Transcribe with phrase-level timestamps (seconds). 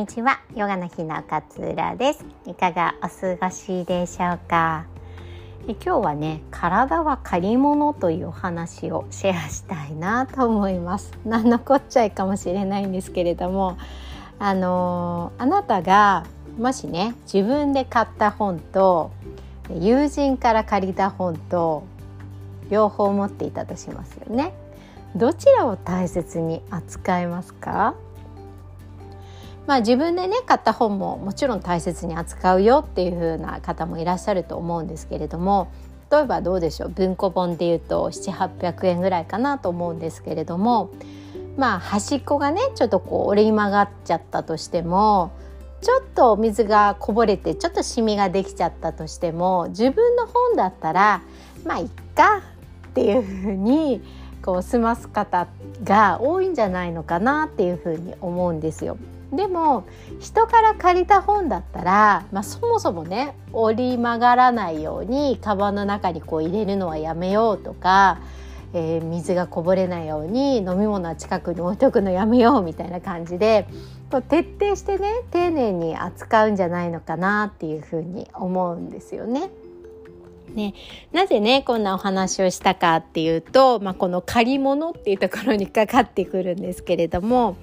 [0.00, 0.40] にちは。
[0.56, 2.24] ヨガの日の勝浦です。
[2.46, 4.86] いかがお過ごしでしょうか？
[5.68, 11.12] え今日はね体は借り物というお話をシェアしたいなと思います。
[11.26, 13.76] 何のこっちゃいかもしれないんですけれども
[14.38, 16.24] あの、あなたが
[16.56, 19.10] もしね自分で買った本と
[19.68, 21.84] 友人から借りた本と
[22.70, 24.54] 両方持っていたとしますよね。
[25.14, 27.94] どちらを大切に扱いますか？
[29.66, 35.70] まあ自分でね買った本ももちろん大切に扱うよっていう風な方もいらっしゃると思うんですけれども
[36.10, 36.88] 例えばどうでしょう？
[36.88, 40.90] 文庫本でいうと700800円ぐらいかなと思うんですけれども
[41.56, 45.30] まあ端っこがねちょっとこう折り曲がっちゃったとしても
[45.82, 51.22] ちょっと水がこぼれてちょっとシミができちゃったとしても自分の本だったら
[51.64, 52.42] まあいっか
[52.88, 54.02] っていうふうに
[54.42, 55.46] こう済ます方
[55.84, 58.96] が多いんじゃないのかなっていうふうに思うんですよ。
[59.32, 59.84] でも
[60.18, 68.20] 人から借りた本だったら、まあ、そもそもね折り曲がらないようにカバンの中にこう入れるのはやめようとか、
[68.74, 73.68] えー、水がこぼれないように飲み物は近くに置いとくのやめようみたいな感じで
[74.28, 79.50] 徹底してね丁寧に扱うんじゃないのかなっていうふうに思うんですよね。
[80.54, 80.74] ね、
[81.12, 87.56] なぜねこんなお話をしたかっていうと、まあ、この借り物っていうところにかかってくるんですけれども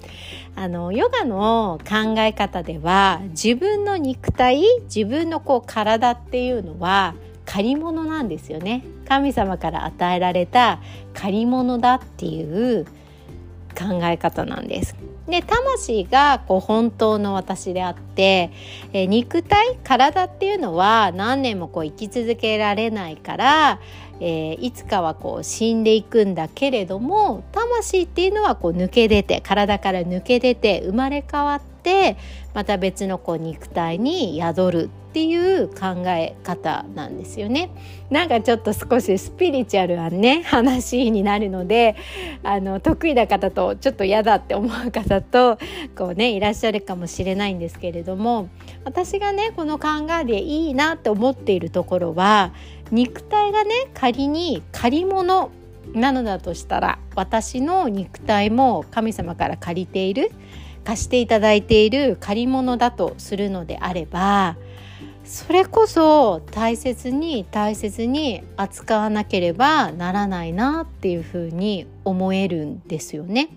[0.56, 7.14] あのヨガの考え方では自分の肉体自分のこう体っていうのは
[7.44, 10.80] 借り物なんですよね神様から与えられた
[11.14, 12.84] 借り物だっていう
[13.76, 14.96] 考え方なんです。
[15.28, 18.50] で魂がこう本当の私であって、
[18.92, 23.80] え肉体体っていうのは何年もこう生き続けられないから、
[24.20, 32.16] えー、いつかはこう死んでいくんだけれども魂っていうのはこう抜け出て体から抜け出て生まれ変わって
[32.54, 37.70] また別のこう肉体に宿るっていう考え方なんですよね。
[38.08, 41.96] なんかちょっと少しスピリチュアルなね 話になるので
[42.44, 45.58] あの得意な方とちょっと嫌だって思う方と
[45.96, 48.48] こうねいらっしゃるかもしれないんですけれども
[48.84, 49.88] 私がねこの考
[50.20, 52.52] えでいいなって思っているところは
[52.92, 55.50] 肉体がね仮に借り物
[55.94, 60.30] なのだとしたら私の肉体も神様から借りている
[60.84, 64.56] 貸していただいている借り物だとするのであれば
[65.28, 73.50] それこそ大切に大切に扱わなければならないなっていうふうに思えるんですよね。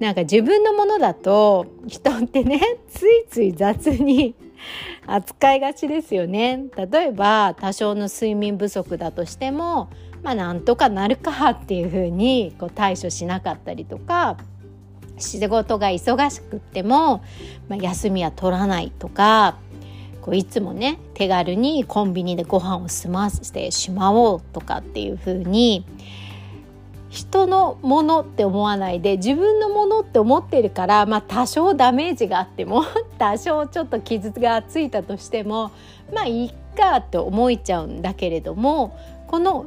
[0.00, 2.60] なんか自分のものだと人ってね
[2.92, 4.34] ついつい雑に
[5.08, 6.64] 扱いがちですよね。
[6.76, 9.88] 例えば多少の睡眠不足だとしても
[10.22, 14.36] まあなんとかなるかっていうふうにこう対処しなかったりとか
[15.16, 17.22] 仕事が忙しくっても、
[17.66, 19.56] まあ、休みは取らないとか
[20.28, 25.86] こういつもね手軽にコンビニでご飯を済ませてしまおうとかっていう風に
[27.08, 32.84] 人のものって思わないで自分のものって思ってるから、まあ、多少ダメージがあっても
[33.16, 35.70] 多少ちょっと傷がついたとしても
[36.12, 39.64] まあいいかって思えちゃうんだけれどもこの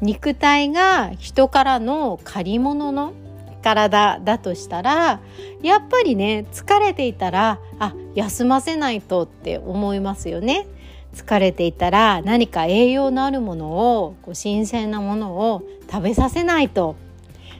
[0.00, 3.12] 肉体が人からの借り物の
[3.60, 5.20] 体だとしたら
[5.62, 10.66] やっぱりね疲れていたらあ休ませないとって思いますよね。
[11.14, 13.66] 疲れていたら何か栄養のあるもの
[14.02, 16.94] をこう新鮮なものを食べさせないと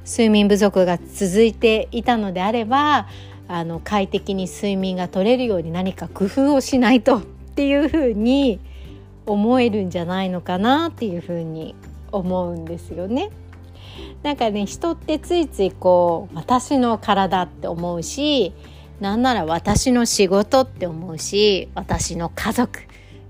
[0.07, 3.09] 睡眠不足が続いていたのであれば
[3.49, 8.61] あの快適に睡眠が取れるように何か工夫をしないとっていうふうに
[9.27, 11.75] 思えるんじゃないのかなっていうふうに
[12.13, 13.31] 思うんですよね。
[14.23, 18.53] なんかね人ってついついこう私の体って思うし
[19.01, 22.81] なんなら私の仕事って思うし私の家族、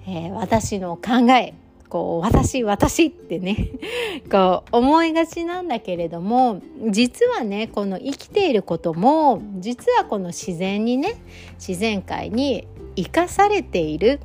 [0.06, 1.54] えー、私の考え
[1.88, 3.70] こう私私ってね
[4.30, 11.16] こう思いがちなんだけれども実はねこの生きていることも実はこの自然にね
[11.58, 14.20] 自然界に生かされている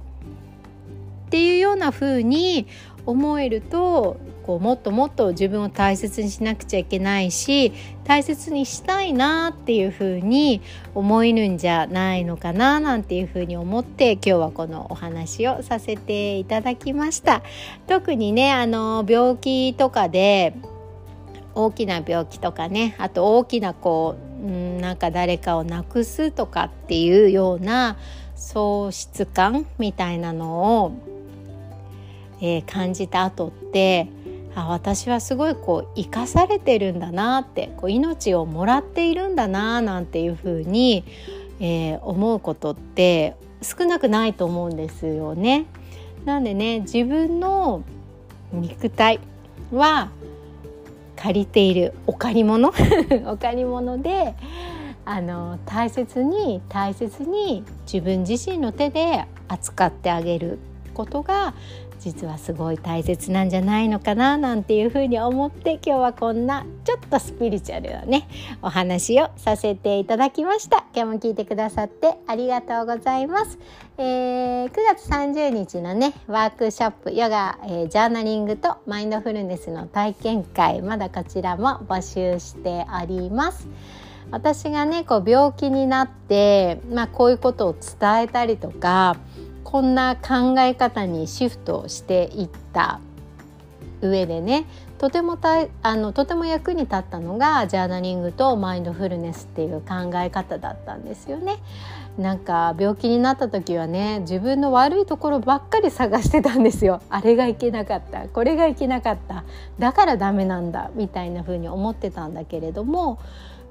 [1.25, 2.67] っていうような風に
[3.05, 7.73] 思えるとこうもっともっと自分を大切にしなくちゃいけないし
[8.03, 10.61] 大切にしたいなっていうふうに
[10.93, 17.41] 思えるんじゃないのかななんていうふうに思って今日はこのお話をさせていただきました。
[17.87, 20.55] 特にねあの病気とかで
[21.55, 27.97] 大きな病気とかねあと大きなこう、うん、なんか誰かを亡くすとかっていうような
[28.35, 31.14] 喪失感みたいなのを、
[32.41, 34.07] えー、感じた後って
[34.55, 41.03] あ私はすごいこう生かされてるんだなってこう命をもらっているんだななんていうふうに
[41.59, 45.65] えー、思うことって少なくないと思うんですよね。
[46.25, 47.83] なんでね自分の
[48.51, 49.19] 肉体
[49.71, 50.09] は
[51.15, 52.73] 借りているお借り物
[53.27, 54.35] お借り物で
[55.05, 60.59] あの大切に大切に自分自身の手で扱ってあげる
[60.93, 61.53] ことが
[62.05, 68.27] 実はすごい大切なんじゃないのかななんていうふうに思って今日はこんなちょっとスピリチュアルなね
[68.61, 70.85] お話をさせていただきました。
[70.93, 73.57] 今日も聞いてくださってありがとうございます、
[73.97, 83.67] えー、9月30日のねワークショップヨガ、えー、ジャーナリングとマインドフルネスの体験会まだこちらも募集しております。
[84.29, 89.17] 私がねこう病気になって、まあ、こういうことを伝えたりとか
[89.65, 93.01] こんな考え方にシフトしていった
[94.01, 94.65] 上でね
[94.99, 101.57] とてもたあのとても役に立ったのがジャーナリングとマインドフルネスっていう考え方だったんですよね。
[102.17, 107.01] なんか病気になった時はね自分の悪いところばっかり探してたんですよ。
[107.09, 109.43] あれがいけなかったこれがいけなかった
[109.79, 113.19] だからダメなんだみたいな風に思ってたんだけれども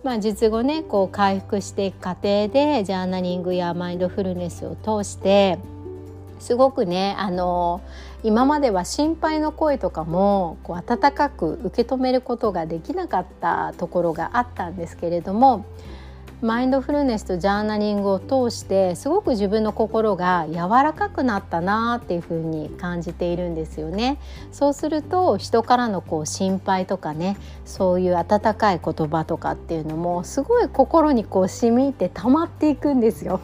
[0.02, 5.58] まあ、術後ねこう回復していく過程でジャーナリングやマインドフルネスを通して
[6.38, 7.80] すごくねあの
[8.22, 15.64] 今までは心配の声とかもこう温かく受け止めることができなかったところがあったんですけれども
[16.44, 24.18] マインドフルネスとジャーナリングを通してすごく自分の心が柔らかくなったなっていうふうに感じているんですよね。
[24.52, 33.40] そうすると人からのこう心配とかねそういう温かい言葉とかっていうのもすごい心にこう染みて溜まっていくんですよ。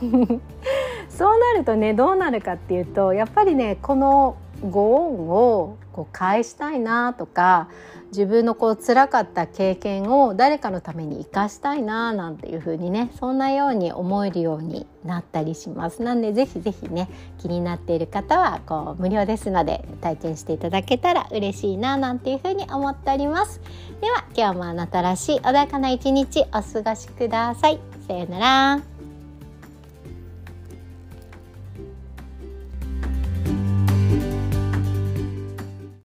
[1.20, 4.38] そうなるとねどうなるかっていうとやっぱりねこの
[4.70, 7.68] ご恩をこう返したいなとか
[8.06, 16.00] 自分のこう辛かった経験を誰かのために生かしたいななんていう風にねそんなように思えるようになったりします。
[16.00, 23.60] なんでぜひぜひね気になっている方はこう無料ですので体験していただけたら嬉しいななんていう風に思っております。
[24.00, 27.78] では今日もあなたらしい穏やかな一日お過ごしください。
[28.08, 28.38] さような
[28.78, 28.89] ら。